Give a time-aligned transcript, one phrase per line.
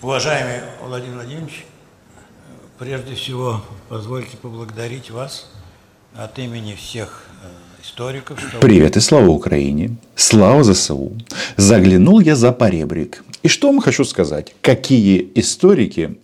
[0.00, 1.64] Уважаемый Владимир Владимирович,
[2.78, 5.50] прежде всего позвольте поблагодарить вас
[6.14, 8.38] от имени всех э, историков.
[8.38, 8.60] Что...
[8.60, 11.18] Привет и слава Украине, слава ЗСУ.
[11.56, 13.24] Заглянул я за поребрик.
[13.42, 14.54] И что вам хочу сказать?
[14.60, 16.16] Какие историки,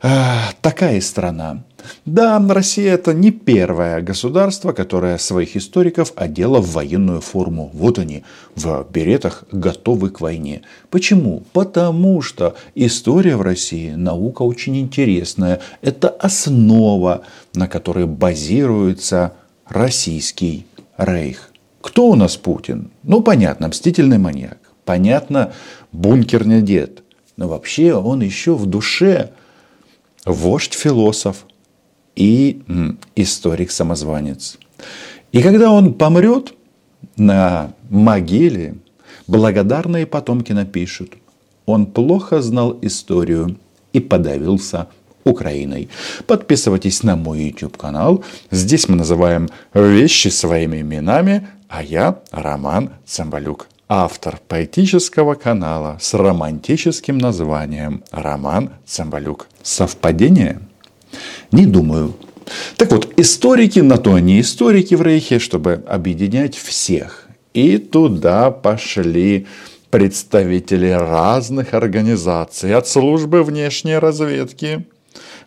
[0.00, 1.62] такая страна.
[2.04, 7.70] Да, Россия это не первое государство, которое своих историков одело в военную форму.
[7.72, 8.24] Вот они,
[8.54, 10.62] в беретах, готовы к войне.
[10.90, 11.42] Почему?
[11.52, 15.60] Потому что история в России наука очень интересная.
[15.82, 17.22] Это основа,
[17.54, 19.34] на которой базируется
[19.66, 20.66] российский
[20.98, 21.50] рейх.
[21.80, 22.90] Кто у нас Путин?
[23.02, 24.58] Ну, понятно, мстительный маньяк.
[24.84, 25.52] Понятно,
[25.92, 27.02] бункерный дед.
[27.36, 29.30] Но вообще он еще в душе
[30.24, 31.46] вождь-философ
[32.16, 32.62] и
[33.16, 34.58] историк-самозванец.
[35.32, 36.54] И когда он помрет
[37.16, 38.76] на могиле,
[39.26, 41.14] благодарные потомки напишут,
[41.66, 43.56] он плохо знал историю
[43.92, 44.88] и подавился
[45.24, 45.88] Украиной.
[46.26, 48.24] Подписывайтесь на мой YouTube канал.
[48.50, 53.68] Здесь мы называем вещи своими именами, а я Роман Цымбалюк.
[53.92, 59.48] Автор поэтического канала с романтическим названием Роман Цымбалюк.
[59.64, 60.60] Совпадение?
[61.50, 62.14] Не думаю.
[62.76, 67.26] Так вот, историки на то они историки в Рейхе, чтобы объединять всех.
[67.52, 69.48] И туда пошли
[69.90, 74.86] представители разных организаций, от службы внешней разведки.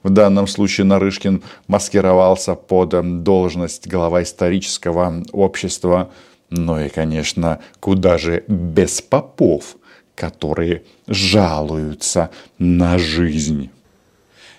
[0.03, 6.11] В данном случае Нарышкин маскировался под должность глава исторического общества.
[6.55, 9.75] Ну и, конечно, куда же без попов,
[10.13, 13.71] которые жалуются на жизнь.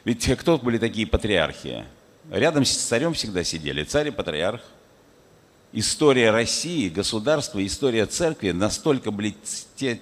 [0.04, 1.84] Ведь кто были такие патриархи?
[2.32, 4.60] Рядом с царем всегда сидели царь и патриарх.
[5.76, 9.12] История России, государства, история церкви настолько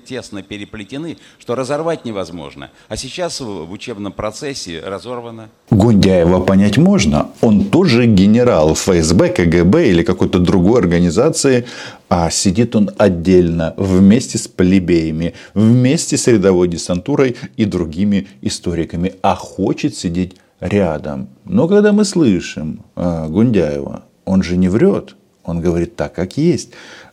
[0.06, 2.70] тесно переплетены, что разорвать невозможно.
[2.88, 5.48] А сейчас в учебном процессе разорвано.
[5.70, 7.30] Гундяева понять можно.
[7.40, 11.64] Он тоже генерал ФСБ, КГБ или какой-то другой организации,
[12.10, 19.36] а сидит он отдельно, вместе с плебеями, вместе с рядовой десантурой и другими историками, а
[19.36, 21.30] хочет сидеть рядом.
[21.46, 26.70] Но когда мы слышим а, Гундяева, он же не врет, он говорит так, как есть.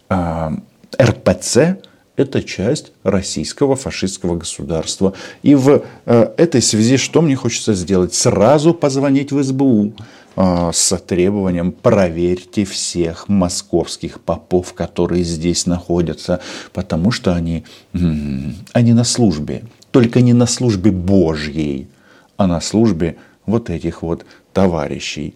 [0.09, 0.53] А,
[0.99, 1.77] РПЦ
[2.19, 5.13] это часть российского фашистского государства.
[5.41, 8.13] И в э, этой связи что мне хочется сделать?
[8.13, 9.93] Сразу позвонить в СБУ
[10.35, 16.41] э, с требованием проверьте всех московских попов, которые здесь находятся,
[16.73, 17.63] потому что они,
[17.93, 19.63] они на службе.
[19.91, 21.87] Только не на службе Божьей,
[22.35, 25.35] а на службе вот этих вот товарищей.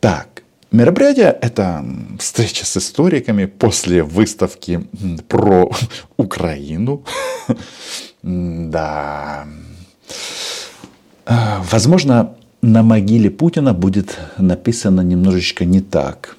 [0.00, 0.35] Так,
[0.72, 1.84] Мероприятие– это
[2.18, 4.86] встреча с историками после выставки
[5.28, 5.70] про
[6.16, 7.04] Украину.
[8.28, 9.46] Да.
[11.26, 16.36] А, возможно, на могиле Путина будет написано немножечко не так.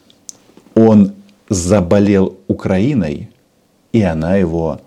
[0.76, 1.14] Он
[1.48, 3.30] заболел Украиной,
[3.94, 4.82] и она его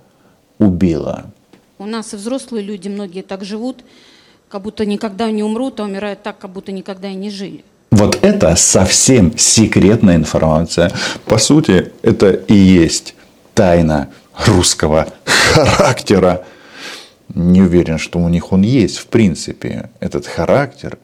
[0.59, 1.33] убила.
[1.79, 3.83] У нас взрослые люди, многие так живут,
[4.51, 7.65] как будто никогда не умрут, а умирают так, как будто никогда и не жили.
[8.01, 10.91] Вот это совсем секретная информация.
[11.27, 13.15] По сути, это и есть
[13.53, 14.09] тайна
[14.47, 16.47] русского характера.
[17.35, 20.97] Не уверен, что у них он есть, в принципе, этот характер.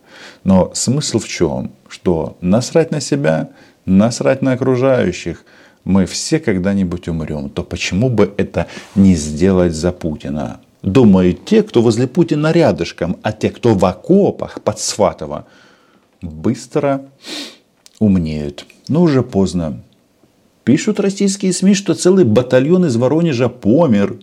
[0.42, 1.70] Но смысл в чем?
[1.86, 3.50] Что насрать на себя,
[3.84, 5.44] насрать на окружающих.
[5.84, 7.50] Мы все когда-нибудь умрем.
[7.50, 10.60] То почему бы это не сделать за Путина?
[10.80, 15.44] Думают те, кто возле Путина рядышком, а те, кто в окопах под Сватово–
[16.22, 17.06] быстро
[17.98, 18.66] умнеют.
[18.88, 19.82] Но уже поздно.
[20.64, 24.18] Пишут российские СМИ, что целый батальон из Воронежа помер.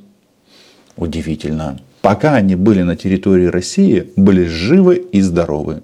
[0.95, 1.79] Удивительно.
[2.01, 5.83] Пока они были на территории России, были живы и здоровы.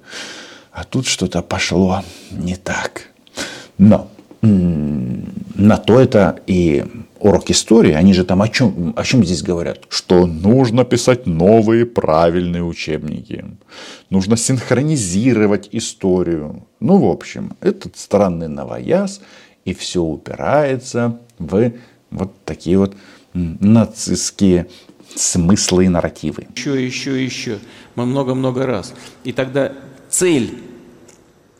[0.71, 3.09] А тут что-то пошло не так.
[3.77, 4.09] Но
[4.41, 6.85] на то это и
[7.19, 9.84] урок истории, они же там о чем, о чем здесь говорят?
[9.90, 13.45] Что нужно писать новые правильные учебники.
[14.10, 16.68] Нужно синхронизировать историю.
[16.80, 19.21] Ну, в общем, этот странный новояз,
[19.66, 21.71] и все упирается в
[22.12, 22.95] вот такие вот
[23.33, 24.68] нацистские
[25.15, 26.48] смыслы и нарративы.
[26.56, 27.60] Еще, еще, еще.
[27.95, 28.94] Мы много-много раз.
[29.24, 29.74] И тогда
[30.10, 30.69] цель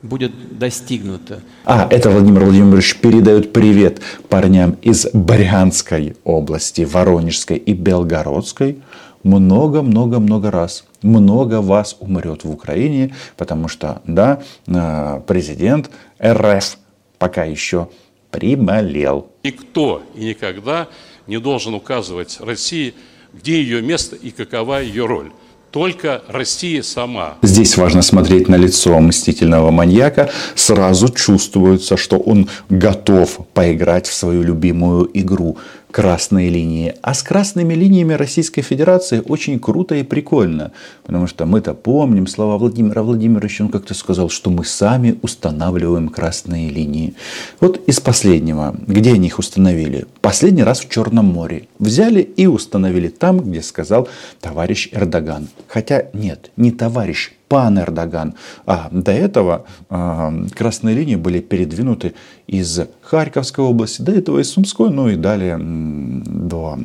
[0.02, 1.42] будет достигнуто.
[1.66, 8.82] А, это Владимир Владимирович передает привет парням из Брянской области, Воронежской и Белгородской.
[9.24, 10.86] Много-много-много раз.
[11.02, 15.90] Много вас умрет в Украине, потому что, да, э, президент
[16.24, 16.78] РФ
[17.18, 17.90] пока еще
[18.32, 19.28] приболел.
[19.44, 20.88] Никто и никогда
[21.28, 22.94] не должен указывать России,
[23.34, 25.32] где ее место и какова ее роль.
[25.72, 27.36] Только Россия сама.
[27.42, 30.30] Здесь важно смотреть на лицо мстительного маньяка.
[30.56, 35.58] Сразу чувствуется, что он готов поиграть в свою любимую игру
[35.92, 36.94] красные линии.
[37.02, 40.72] А с красными линиями Российской Федерации очень круто и прикольно.
[41.04, 43.64] Потому что мы-то помним слова Владимира Владимировича.
[43.64, 47.16] Он как-то сказал, что мы сами устанавливаем красные линии.
[47.60, 48.76] Вот из последнего.
[48.88, 50.06] Где они их установили?
[50.22, 51.68] Последний раз в Черном море.
[51.80, 54.08] Взяли и установили там, где сказал
[54.42, 55.50] товарищ Эрдоган.
[55.68, 58.36] Хотя нет, не товарищ, пан Эрдоган.
[58.66, 62.14] А до этого э, красные линии были передвинуты
[62.48, 66.80] из Харьковской области, до этого из Сумской, ну и далее до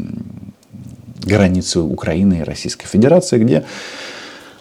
[1.23, 3.65] границы Украины и Российской Федерации, где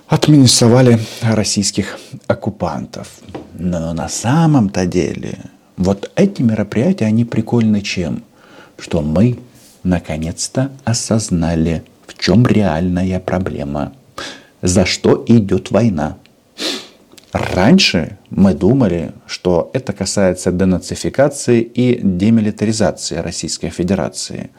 [0.08, 1.98] отминусовали российских
[2.28, 3.08] оккупантов.
[3.58, 5.38] Но на самом-то деле
[5.78, 8.24] вот эти мероприятия, они прикольны чем?
[8.78, 9.40] Что мы
[9.84, 13.94] наконец-то осознали, в чем реальная проблема–
[14.64, 16.18] за что идет война.
[17.34, 24.52] Раньше мы думали, что это касается денацификации и демилитаризации Российской Федерации.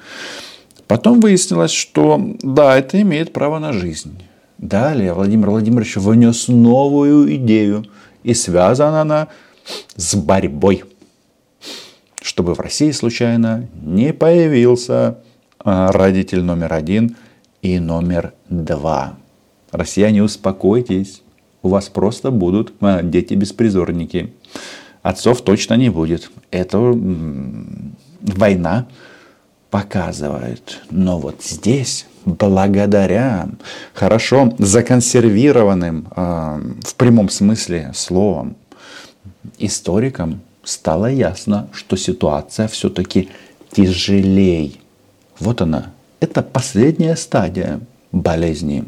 [0.86, 4.22] Потом выяснилось, что да, это имеет право на жизнь.
[4.58, 7.86] Далее Владимир Владимирович внес новую идею,
[8.22, 9.28] и связана она
[9.96, 10.84] с борьбой.
[12.20, 15.18] Чтобы в России случайно не появился
[15.58, 17.16] а, родитель номер один
[17.62, 19.16] и номер два.
[19.74, 21.22] Россияне, успокойтесь.
[21.62, 24.32] У вас просто будут а, дети-беспризорники.
[25.02, 26.30] Отцов точно не будет.
[26.52, 26.78] Это
[28.20, 28.86] война
[29.70, 30.80] показывает.
[30.90, 33.48] Но вот здесь, благодаря
[33.94, 38.54] хорошо законсервированным э, в прямом смысле словом
[39.58, 43.28] историкам, стало ясно, что ситуация все-таки
[43.72, 44.80] тяжелей.
[45.40, 45.90] Вот она.
[46.20, 47.80] Это последняя стадия
[48.12, 48.84] болезни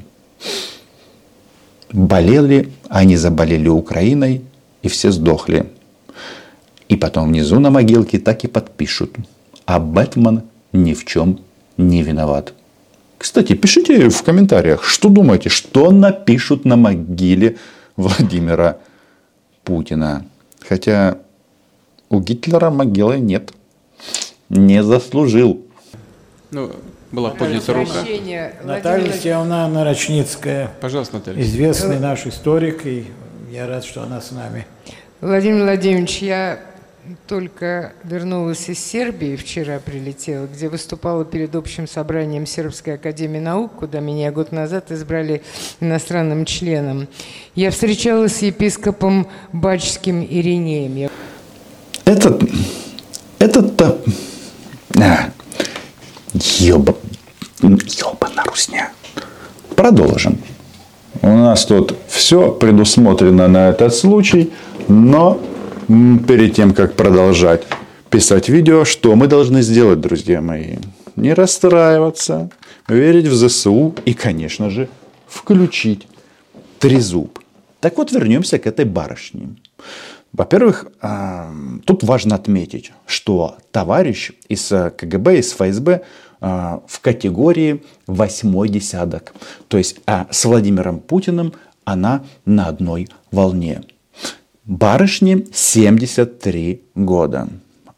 [1.97, 4.43] болели, они заболели Украиной,
[4.83, 5.67] и все сдохли.
[6.89, 9.17] И потом внизу на могилке так и подпишут.
[9.65, 11.41] А Бэтмен ни в чем
[11.77, 12.53] не виноват.
[13.19, 17.57] Кстати, пишите в комментариях, что думаете, что напишут на могиле
[17.97, 18.79] Владимира
[19.65, 20.27] Путина.
[20.61, 21.19] Хотя
[22.11, 23.53] у Гитлера могилы нет.
[24.51, 25.63] Не заслужил.
[26.51, 26.71] Ну,
[27.12, 28.05] была поднята рука.
[28.64, 30.70] Наталья Сеовна Нарочницкая.
[30.81, 31.43] Пожалуйста, Наталья.
[31.43, 33.06] Известный наш историк, и
[33.50, 34.67] я рад, что она с нами.
[35.20, 36.58] Владимир Владимирович, я
[37.26, 44.00] только вернулась из Сербии, вчера прилетела, где выступала перед общим собранием Сербской академии наук, куда
[44.00, 45.43] меня год назад избрали
[45.81, 47.09] иностранным членом.
[47.55, 51.11] Я встречалась с епископом Бачским Иринеем.
[52.05, 52.43] Этот,
[53.38, 53.99] этот-то...
[54.99, 55.31] А,
[56.59, 56.97] Ёба,
[58.01, 58.93] ёбана русня.
[59.75, 60.39] Продолжим.
[61.23, 64.53] У нас тут все предусмотрено на этот случай,
[64.89, 65.41] но
[65.89, 67.65] перед тем, как продолжать
[68.11, 70.77] писать видео, что мы должны сделать, друзья мои?
[71.17, 72.51] Не расстраиваться,
[72.89, 74.89] верить в ЗСУ и, конечно же,
[75.27, 76.07] включить
[76.79, 77.39] трезуб.
[77.87, 79.55] Так вот, вернемся к этой барышне.
[80.33, 80.87] Во-первых,
[81.85, 86.03] тут важно отметить, что товарищ из КГБ, из ФСБ
[86.41, 89.35] а, в категории восьмой десяток.
[89.69, 91.52] То есть а с Владимиром Путиным
[91.85, 93.83] она на одной волне.
[94.64, 97.49] Барышне 73 года.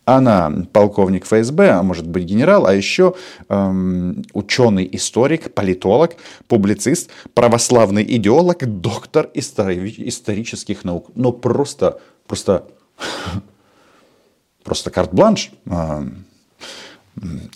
[0.08, 3.14] Она полковник ФСБ, а может быть генерал, а еще
[3.50, 11.10] эм, ученый, историк, политолог, публицист, православный идеолог, доктор истори- исторических наук.
[11.14, 12.64] Но просто, просто,
[14.64, 15.50] просто карт-бланш.
[15.66, 16.24] Эм,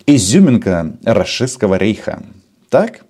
[0.05, 2.23] изюминка расистского рейха.
[2.69, 3.07] Так?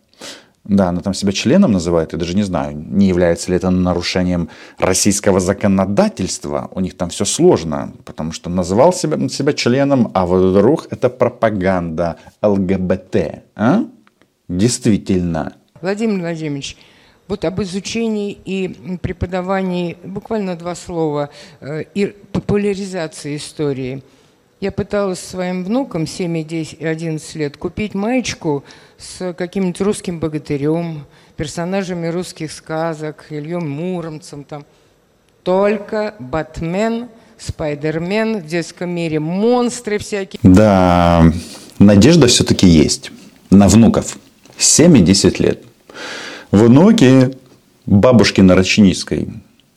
[0.64, 4.48] Да, она там себя членом называет, я даже не знаю, не является ли это нарушением
[4.78, 6.68] российского законодательства.
[6.72, 12.16] У них там все сложно, потому что называл себя, себя членом, а вдруг это пропаганда
[12.42, 13.16] ЛГБТ.
[13.56, 13.84] А?
[14.48, 15.54] Действительно.
[15.80, 16.76] Владимир Владимирович,
[17.26, 24.04] вот об изучении и преподавании, буквально два слова, э, и популяризации истории–
[24.62, 28.62] я пыталась своим внукам 7 и 11 лет купить маечку
[28.96, 31.04] с каким-нибудь русским богатырем,
[31.36, 34.64] персонажами русских сказок, Ильем Муромцем там.
[35.42, 40.38] Только Батмен, Спайдермен в детском мире, монстры всякие.
[40.44, 41.24] Да,
[41.80, 43.10] надежда все-таки есть
[43.50, 44.16] на внуков.
[44.58, 45.64] 7 и 10 лет.
[46.52, 47.36] Внуки
[47.84, 49.28] бабушки Нарочницкой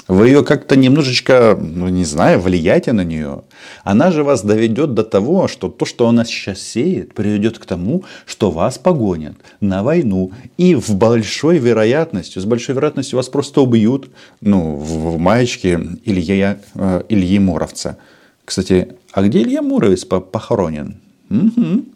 [0.08, 3.42] Вы ее как-то немножечко, ну не знаю, влияйте на нее.
[3.84, 8.04] Она же вас доведет до того, что то, что она сейчас сеет, приведет к тому,
[8.28, 10.32] что вас погонят на войну.
[10.58, 14.10] И в большой вероятностью, с большой вероятностью вас просто убьют,
[14.42, 17.98] ну, в, в маечке Илья, э, Ильи Муровца.
[18.46, 20.98] Кстати, а где Илья Муровец похоронен?
[21.32, 21.95] Угу.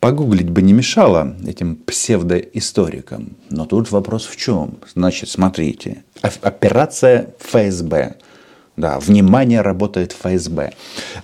[0.00, 3.36] Погуглить бы не мешало этим псевдоисторикам.
[3.50, 4.78] Но тут вопрос в чем?
[4.94, 6.04] Значит, смотрите.
[6.22, 8.16] Операция ФСБ.
[8.78, 10.72] Да, внимание, работает ФСБ.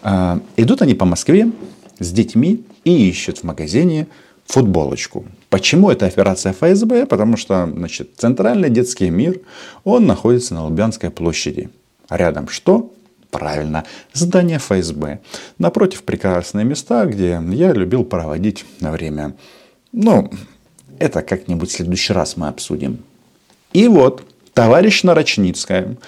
[0.03, 1.51] А, идут они по Москве
[1.99, 4.09] с детьми и ищут в магазине
[4.45, 5.25] футболочку.
[5.49, 7.07] Почему это операция ФСБ?
[7.07, 9.41] Потому что значит, центральный детский мир,
[9.85, 11.71] он находится на Лубянской площади.
[12.09, 12.93] А рядом что?
[13.39, 15.21] Правильно, здание ФСБ.
[15.59, 19.35] Напротив прекрасные места, где я любил проводить время.
[19.93, 20.31] Ну,
[20.99, 23.05] это как-нибудь в следующий раз мы обсудим.
[23.75, 24.23] И вот,
[24.55, 25.99] товарищ Нарочницкая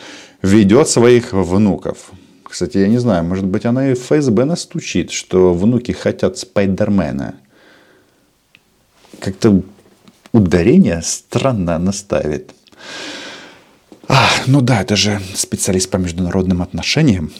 [0.40, 2.12] ведет своих внуков.
[2.44, 7.34] Кстати, я не знаю, может быть, она и в ФСБ настучит, что внуки хотят Спайдермена.
[9.20, 9.62] Как-то
[10.32, 12.54] ударение странно наставит.
[14.08, 17.30] А, ну да, это же специалист по международным отношениям.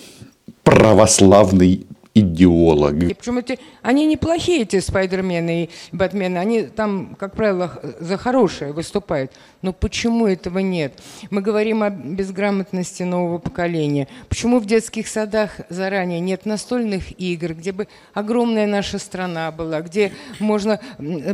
[0.63, 1.87] Православный
[2.21, 2.95] идеолог.
[3.03, 6.39] И причем эти, они неплохие, эти спайдермены и бэтмены.
[6.39, 9.33] Они там, как правило, за хорошее выступают.
[9.63, 10.93] Но почему этого нет?
[11.31, 14.07] Мы говорим о безграмотности нового поколения.
[14.29, 20.13] Почему в детских садах заранее нет настольных игр, где бы огромная наша страна была, где
[20.39, 20.81] можно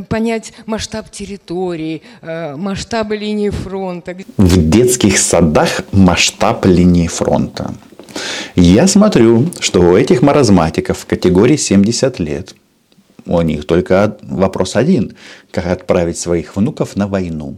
[0.09, 4.15] понять масштаб территории, э, масштабы линии фронта?
[4.37, 7.73] В детских садах масштаб линии фронта.
[8.55, 12.55] Я смотрю, что у этих маразматиков в категории 70 лет
[13.25, 15.15] у них только вопрос один.
[15.51, 17.57] Как отправить своих внуков на войну?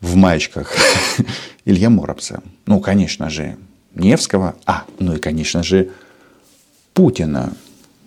[0.00, 0.74] В маечках
[1.64, 2.42] Илья Муромца.
[2.66, 3.56] Ну, конечно же,
[3.94, 4.56] Невского.
[4.66, 5.90] А, ну и, конечно же,
[6.92, 7.52] Путина.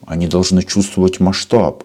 [0.09, 1.83] Они должны чувствовать масштаб.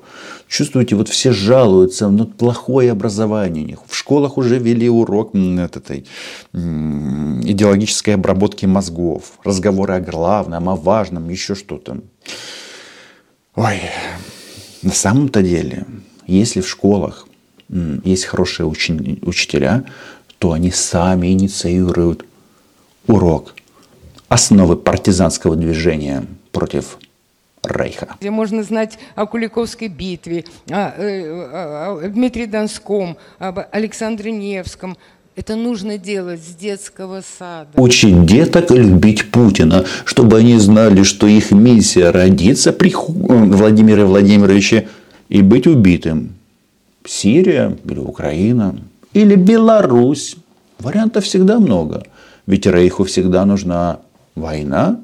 [0.49, 3.81] Чувствуете, вот все жалуются на плохое образование них.
[3.87, 6.07] В школах уже вели урок этой,
[6.54, 9.38] идеологической обработки мозгов.
[9.45, 11.99] Разговоры о главном, о важном, еще что-то.
[13.57, 13.81] Ой,
[14.81, 15.85] на самом-то деле,
[16.26, 17.28] если в школах
[18.04, 19.85] есть хорошие учителя,
[20.38, 22.25] то они сами инициируют
[23.07, 23.54] урок
[24.31, 26.97] основы партизанского движения против
[27.66, 28.16] Рейха.
[28.21, 34.97] Где можно знать о Куликовской битве, о, э, о, о Дмитрии Донском, об Александре Невском.
[35.37, 37.71] Это нужно делать с детского сада.
[37.75, 44.88] Учить деток любить Путина, чтобы они знали, что их миссия родиться при Владимире Владимировиче
[45.28, 46.35] и быть убитым.
[47.04, 48.76] Сирия или Украина
[49.12, 50.37] или Беларусь.
[50.78, 52.04] Вариантов всегда много.
[52.47, 54.00] Ведь Рейху всегда нужна
[54.35, 55.00] война.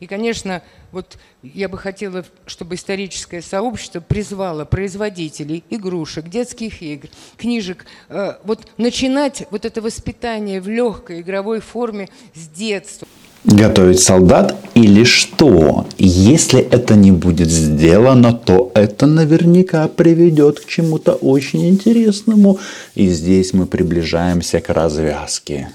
[0.00, 0.62] И, конечно,
[0.92, 8.66] вот я бы хотела, чтобы историческое сообщество призвало производителей игрушек, детских игр, книжек, э, вот
[8.76, 13.06] начинать вот это воспитание в легкой игровой форме с детства.
[13.44, 15.86] Готовить солдат или что?
[15.98, 22.58] Если это не будет сделано, то это наверняка приведет к чему-то очень интересному.
[22.96, 25.70] И здесь мы приближаемся к развязке.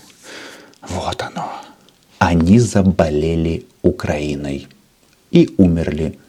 [0.82, 1.71] Вот оно.
[2.22, 4.68] Они заболели Украиной
[5.32, 6.20] и умерли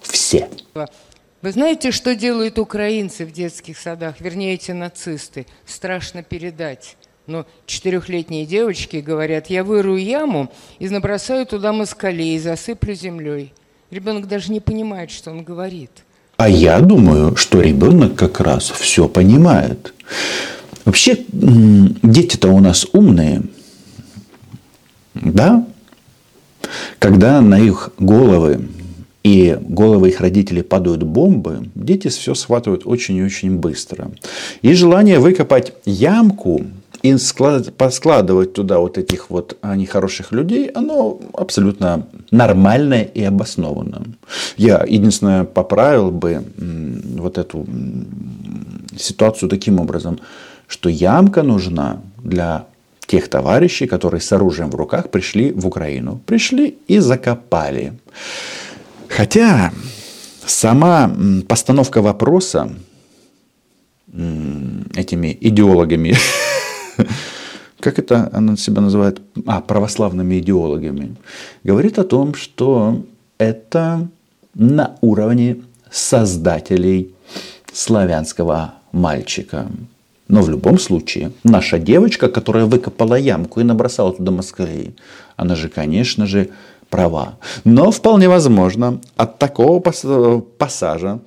[0.00, 0.48] все.
[1.40, 5.46] Вы знаете, что делают украинцы в детских садах, вернее, эти нацисты?
[5.64, 6.96] Страшно передать.
[7.28, 10.50] Но четырехлетние девочки говорят, я вырую яму
[10.80, 13.52] и набросаю туда москалей и засыплю землей.
[13.92, 15.92] Ребенок даже не понимает, что он говорит.
[16.38, 19.94] А я думаю, что ребенок как раз все понимает.
[20.84, 23.42] Вообще, дети-то у нас умные.
[25.22, 25.64] Да,
[26.98, 28.68] когда на их головы
[29.22, 34.10] и головы их родителей падают бомбы, дети все схватывают очень и очень быстро.
[34.62, 36.62] И желание выкопать ямку
[37.02, 37.16] и
[37.76, 44.02] поскладывать туда вот этих вот нехороших людей, оно абсолютно нормальное и обоснованное.
[44.56, 46.42] Я единственное поправил бы
[47.18, 47.66] вот эту
[48.96, 50.18] ситуацию таким образом,
[50.66, 52.66] что ямка нужна для
[53.06, 56.20] тех товарищей, которые с оружием в руках пришли в Украину.
[56.26, 57.92] Пришли и закопали.
[59.08, 59.72] Хотя
[60.44, 61.10] сама
[61.48, 62.70] постановка вопроса
[64.94, 66.14] этими идеологами,
[67.80, 71.16] как это она себя называет, а, православными идеологами,
[71.64, 73.04] говорит о том, что
[73.38, 74.08] это
[74.54, 75.58] на уровне
[75.90, 77.14] создателей
[77.72, 79.66] славянского мальчика.
[80.28, 84.96] Но в любом случае, наша девочка, которая выкопала ямку и набросала туда москалей,
[85.36, 86.50] она же, конечно же,
[86.90, 87.38] права.
[87.64, 91.20] Но вполне возможно, от такого пассажа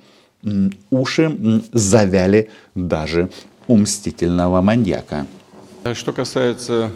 [0.90, 3.30] уши завяли даже
[3.66, 5.26] у мстительного маньяка.
[5.94, 6.90] Что касается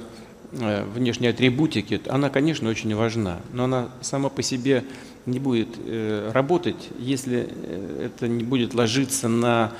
[0.52, 4.84] э, внешней атрибутики, она, конечно, очень важна, но она сама по себе
[5.26, 9.72] не будет э, работать, если э, это не будет ложиться на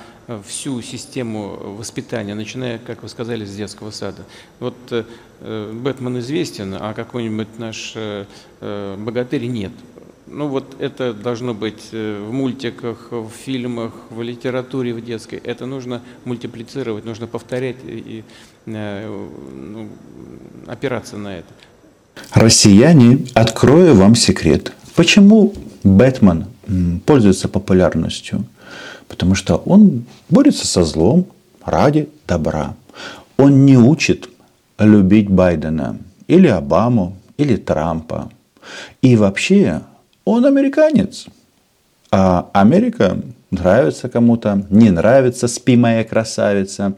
[0.47, 4.23] всю систему воспитания, начиная, как вы сказали, с детского сада.
[4.59, 4.75] Вот
[5.39, 7.95] Бэтмен известен, а какой-нибудь наш
[8.59, 9.71] богатырь нет.
[10.25, 15.37] Ну вот это должно быть в мультиках, в фильмах, в литературе, в детской.
[15.37, 18.23] Это нужно мультиплицировать, нужно повторять и
[18.65, 19.89] ну,
[20.65, 21.53] опираться на это.
[22.33, 24.73] Россияне, открою вам секрет.
[24.95, 26.45] Почему Бэтмен
[27.05, 28.45] пользуется популярностью?
[29.07, 31.27] Потому что он борется со злом
[31.63, 32.75] ради добра.
[33.37, 34.29] Он не учит
[34.79, 35.97] любить Байдена
[36.27, 38.31] или Обаму или Трампа.
[39.01, 39.81] И вообще
[40.23, 41.27] он американец.
[42.11, 43.17] А Америка
[43.51, 46.93] нравится кому-то, не нравится, спи моя красавица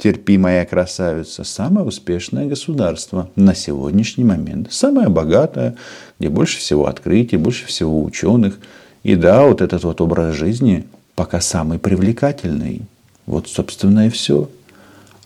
[0.00, 4.72] терпимая красавица, самое успешное государство на сегодняшний момент.
[4.72, 5.76] Самое богатое,
[6.18, 8.58] где больше всего открытий, больше всего ученых.
[9.02, 12.82] И да, вот этот вот образ жизни пока самый привлекательный.
[13.26, 14.48] Вот, собственно, и все.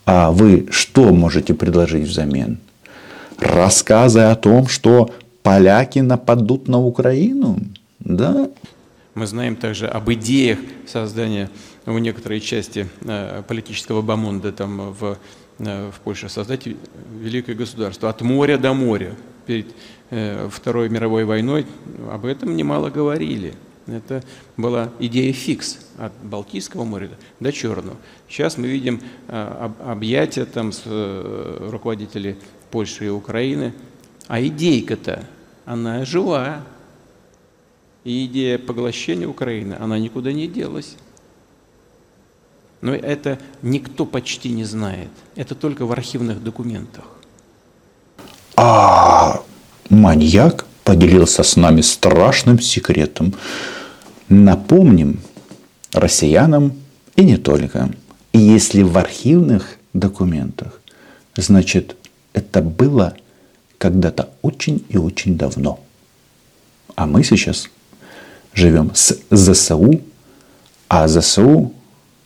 [0.05, 2.57] А вы что можете предложить взамен?
[3.39, 5.09] Рассказы о том, что
[5.41, 7.59] поляки нападут на Украину?
[7.99, 8.49] Да?
[9.13, 11.49] Мы знаем также об идеях создания
[11.85, 15.17] в некоторой части э, политического бомонда там в,
[15.59, 16.67] э, в Польше создать
[17.19, 19.15] великое государство от моря до моря.
[19.45, 19.67] Перед
[20.09, 21.65] э, Второй мировой войной
[22.11, 23.53] об этом немало говорили.
[23.87, 24.23] Это
[24.57, 27.97] была идея фикс от Балтийского моря до Черного.
[28.27, 30.81] Сейчас мы видим объятия там с
[31.69, 32.35] руководителей
[32.71, 33.73] Польши и Украины.
[34.27, 35.23] А идейка-то,
[35.65, 36.63] она жива.
[38.03, 40.97] И идея поглощения Украины, она никуда не делась.
[42.85, 45.09] Но это никто почти не знает.
[45.35, 47.05] Это только в архивных документах.
[48.55, 49.41] А
[49.89, 53.33] маньяк поделился с нами страшным секретом.
[54.29, 55.19] Напомним
[55.93, 56.73] россиянам
[57.15, 57.89] и не только.
[58.33, 60.79] И если в архивных документах,
[61.35, 61.95] значит,
[62.33, 63.17] это было
[63.79, 65.79] когда-то очень и очень давно.
[66.93, 67.67] А мы сейчас
[68.53, 70.01] живем с ЗСУ,
[70.87, 71.73] а ЗСУ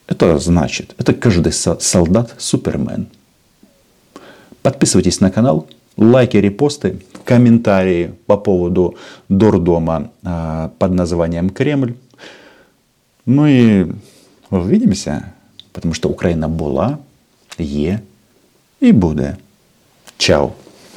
[0.09, 3.07] это значит, это каждый солдат Супермен.
[4.63, 5.67] Подписывайтесь на канал,
[5.97, 8.95] лайки, репосты, комментарии по поводу
[9.29, 11.93] дурдома а, под названием Кремль.
[13.25, 13.85] Ну и
[14.49, 15.33] увидимся,
[15.73, 16.97] потому что Украина была,
[17.59, 17.99] є
[18.81, 19.37] и буде.
[20.17, 20.51] Чао!